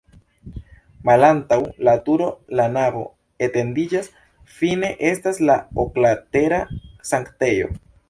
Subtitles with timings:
[1.09, 3.05] Malantaŭ la turo la navo
[3.49, 4.11] etendiĝas,
[4.57, 6.63] fine estas la oklatera
[7.15, 7.75] sanktejo.